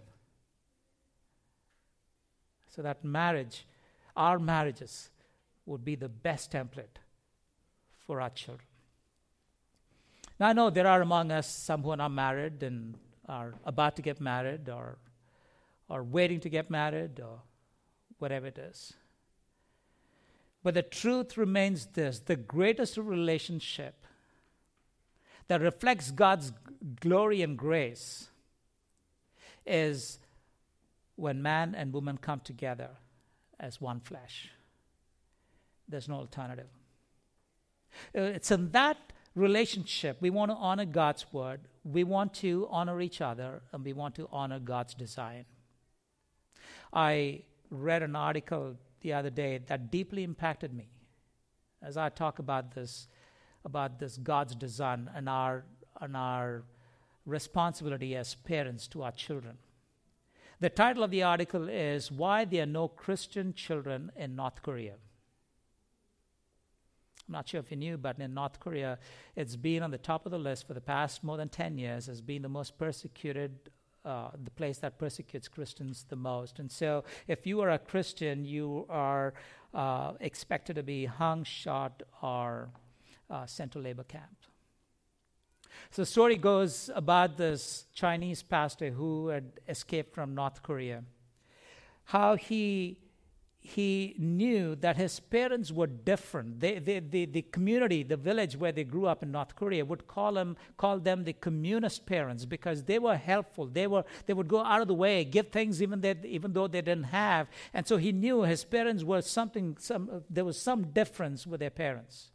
[2.68, 3.66] So that marriage,
[4.16, 5.11] our marriages,
[5.64, 7.01] would be the best template
[8.07, 8.68] for our children.
[10.39, 12.97] Now, I know there are among us some who are not married and
[13.29, 14.99] are about to get married or,
[15.89, 17.41] or waiting to get married or
[18.18, 18.93] whatever it is.
[20.62, 24.06] But the truth remains this the greatest relationship
[25.49, 26.53] that reflects God's
[27.01, 28.29] glory and grace
[29.67, 30.19] is
[31.17, 32.91] when man and woman come together
[33.59, 34.51] as one flesh.
[35.89, 36.69] There's no alternative.
[38.17, 38.99] Uh, it's in that
[39.35, 43.93] relationship we want to honor God's word, we want to honor each other, and we
[43.93, 45.45] want to honor God's design.
[46.93, 50.89] I read an article the other day that deeply impacted me
[51.83, 53.09] as I talk about this
[53.67, 55.64] about this God's design and our,
[56.01, 56.62] and our
[57.27, 59.59] responsibility as parents to our children.
[60.61, 64.95] The title of the article is Why There Are No Christian Children in North Korea.
[67.29, 68.99] I'm not sure if you knew, but in North Korea,
[69.35, 72.09] it's been on the top of the list for the past more than 10 years
[72.09, 73.69] as being the most persecuted,
[74.05, 76.61] uh, the place that persecutes Christians the most.
[76.61, 79.35] And so, if you are a Christian, you are
[79.75, 82.71] uh, expected to be hung, shot, or
[83.31, 84.37] uh, central labor camp.
[85.91, 91.03] So the story goes about this Chinese pastor who had escaped from North Korea.
[92.05, 92.99] How he
[93.66, 96.61] he knew that his parents were different.
[96.61, 100.39] They, they, the community, the village where they grew up in North Korea, would call,
[100.39, 103.66] him, call them the communist parents because they were helpful.
[103.66, 106.68] They, were, they would go out of the way, give things even, that, even though
[106.68, 107.49] they didn't have.
[107.74, 111.70] And so he knew his parents were something, some, there was some difference with their
[111.70, 112.31] parents.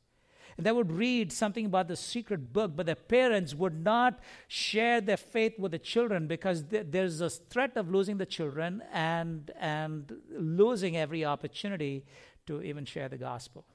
[0.64, 5.18] They would read something about the secret book, but their parents would not share their
[5.18, 10.98] faith with the children because there's a threat of losing the children and, and losing
[10.98, 12.06] every opportunity
[12.48, 13.66] to even share the gospel.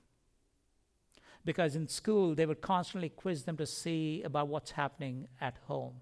[1.45, 6.01] Because in school, they would constantly quiz them to see about what's happening at home.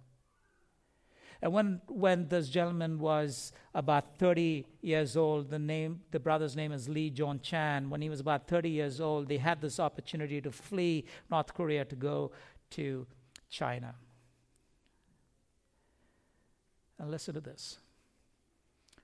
[1.45, 6.73] And when, when this gentleman was about 30 years old, the, name, the brother's name
[6.73, 7.91] is Lee John Chan.
[7.91, 11.85] When he was about 30 years old, they had this opportunity to flee North Korea
[11.85, 12.33] to go
[12.71, 13.07] to
[13.51, 13.95] China.
[16.99, 17.77] And listen to this.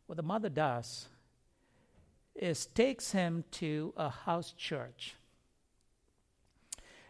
[0.07, 1.09] What the mother does
[2.35, 5.15] is takes him to a house church.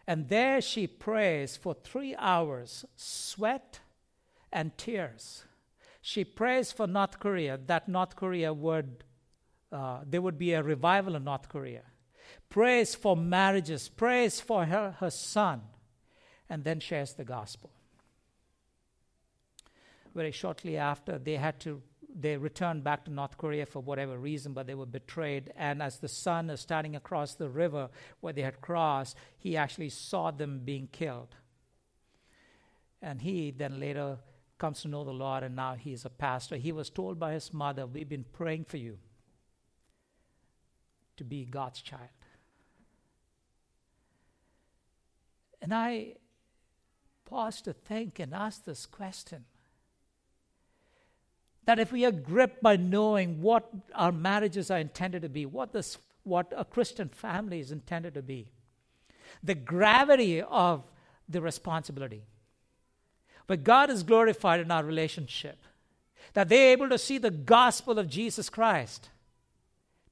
[0.05, 3.79] And there she prays for three hours, sweat
[4.51, 5.45] and tears.
[6.01, 9.03] She prays for North Korea, that North Korea would,
[9.71, 11.83] uh, there would be a revival in North Korea.
[12.49, 15.61] Prays for marriages, prays for her, her son,
[16.49, 17.71] and then shares the gospel.
[20.13, 21.81] Very shortly after, they had to
[22.13, 25.51] they returned back to North Korea for whatever reason, but they were betrayed.
[25.55, 27.89] And as the son is starting across the river
[28.19, 31.35] where they had crossed, he actually saw them being killed.
[33.01, 34.17] And he then later
[34.61, 36.55] comes to know the Lord, and now he's a pastor.
[36.55, 38.99] He was told by his mother, We've been praying for you
[41.17, 42.09] to be God's child.
[45.63, 46.17] And I
[47.25, 49.45] paused to think and ask this question
[51.65, 55.73] that if we are gripped by knowing what our marriages are intended to be, what,
[55.73, 58.51] this, what a Christian family is intended to be,
[59.41, 60.83] the gravity of
[61.27, 62.25] the responsibility,
[63.51, 65.57] but God is glorified in our relationship.
[66.35, 69.09] That they're able to see the gospel of Jesus Christ.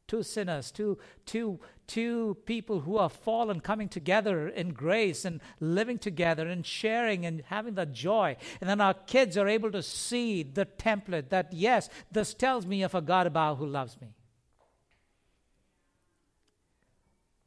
[0.09, 5.97] Two sinners, two, two, two people who are fallen coming together in grace and living
[5.97, 8.35] together and sharing and having the joy.
[8.59, 12.83] And then our kids are able to see the template that, yes, this tells me
[12.83, 14.09] of a God about who loves me.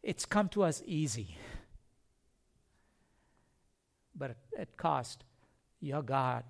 [0.02, 1.36] It's come to us easy,
[4.16, 5.24] but it cost
[5.82, 6.44] your God,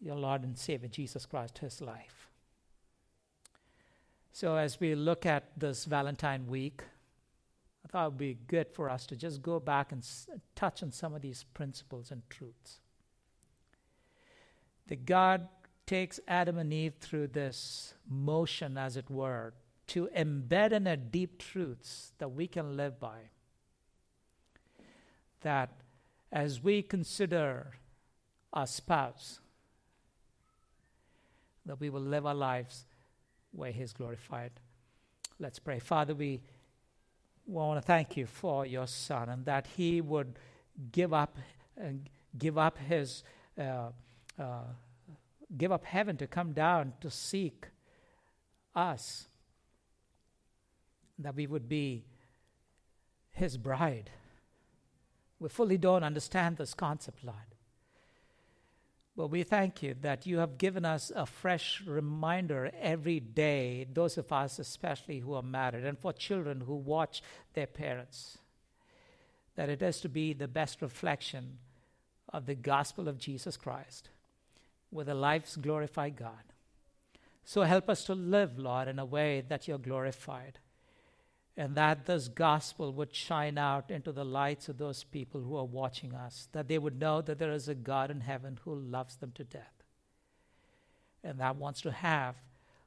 [0.00, 2.30] your Lord and Savior, Jesus Christ, his life.
[4.32, 6.82] So, as we look at this Valentine week,
[7.84, 10.82] I thought it would be good for us to just go back and s- touch
[10.82, 12.80] on some of these principles and truths.
[14.86, 15.48] That God
[15.86, 19.54] takes Adam and Eve through this motion, as it were,
[19.88, 23.30] to embed in it deep truths that we can live by.
[25.40, 25.70] That
[26.30, 27.72] as we consider
[28.52, 29.40] our spouse,
[31.66, 32.84] that we will live our lives
[33.52, 34.52] where He is glorified.
[35.38, 35.78] Let's pray.
[35.78, 36.40] Father, we
[37.46, 40.38] want to thank you for your Son and that He would
[40.92, 41.36] give up
[41.76, 43.22] and give up His
[43.58, 43.90] uh,
[44.38, 44.62] uh,
[45.56, 47.68] give up heaven to come down to seek
[48.74, 49.28] us,
[51.18, 52.04] that we would be
[53.32, 54.10] His bride.
[55.40, 57.36] We fully don't understand this concept, Lord.
[59.18, 64.16] But we thank you that you have given us a fresh reminder every day, those
[64.16, 67.20] of us especially who are married, and for children who watch
[67.54, 68.38] their parents,
[69.56, 71.58] that it is to be the best reflection
[72.32, 74.08] of the gospel of Jesus Christ,
[74.90, 76.52] where the lives glorify God.
[77.44, 80.60] So help us to live, Lord, in a way that you're glorified
[81.58, 85.64] and that this gospel would shine out into the lights of those people who are
[85.64, 89.16] watching us, that they would know that there is a God in heaven who loves
[89.16, 89.82] them to death.
[91.24, 92.36] And that wants to have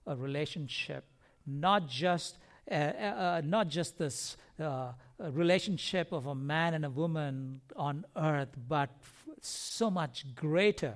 [0.08, 1.04] a relationship,
[1.46, 2.38] not just
[2.72, 8.56] uh, uh, not just this uh, relationship of a man and a woman on earth,
[8.70, 10.94] but f- so much greater,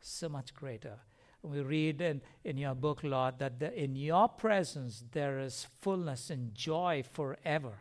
[0.00, 1.00] so much greater
[1.42, 6.30] we read in, in your book, Lord, that the, in your presence there is fullness
[6.30, 7.78] and joy forever.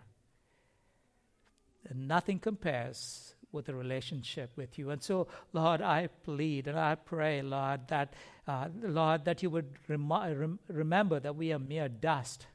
[1.87, 4.89] And nothing compares with a relationship with you.
[4.89, 8.13] And so, Lord, I plead and I pray, Lord, that
[8.47, 12.47] uh, Lord, that you would rem- rem- remember that we are mere dust,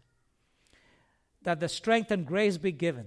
[1.42, 3.06] that the strength and grace be given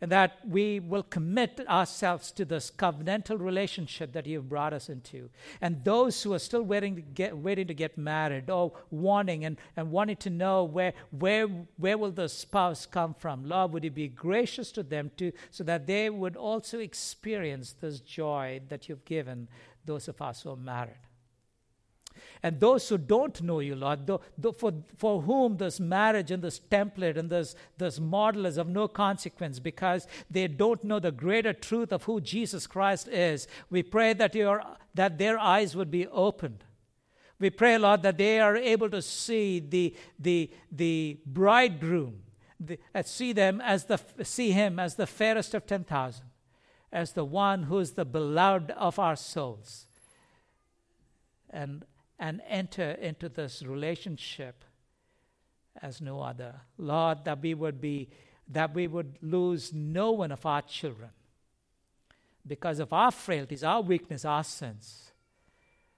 [0.00, 5.28] that we will commit ourselves to this covenantal relationship that you've brought us into.
[5.60, 9.58] And those who are still waiting to get, waiting to get married or wanting and,
[9.76, 11.46] and wanting to know where, where,
[11.76, 15.64] where will the spouse come from, Lord, would you be gracious to them too, so
[15.64, 19.48] that they would also experience this joy that you've given
[19.84, 21.09] those of us who are married.
[22.42, 26.42] And those who don't know you, Lord, though, though for, for whom this marriage and
[26.42, 31.12] this template and this, this model is of no consequence because they don't know the
[31.12, 34.62] greater truth of who Jesus Christ is, we pray that, your,
[34.94, 36.64] that their eyes would be opened.
[37.40, 42.20] We pray, Lord, that they are able to see the, the, the bridegroom,
[42.60, 46.26] the, uh, see, them as the, see him as the fairest of 10,000,
[46.92, 49.86] as the one who is the beloved of our souls.
[51.48, 51.84] And
[52.20, 54.64] and enter into this relationship
[55.82, 56.60] as no other.
[56.78, 58.10] Lord, that we would be
[58.48, 61.10] that we would lose no one of our children
[62.46, 65.12] because of our frailties, our weakness, our sins.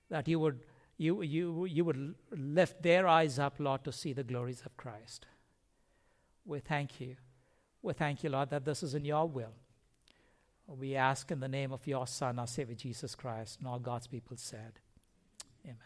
[0.09, 0.61] That you would
[0.97, 5.27] you you you would lift their eyes up, Lord, to see the glories of Christ.
[6.47, 7.16] We thank you
[7.83, 9.55] We thank you, Lord, that this is in your will.
[10.68, 14.07] We ask in the name of your Son, our Savior Jesus Christ, and all God's
[14.07, 14.79] people said,
[15.64, 15.77] Amen.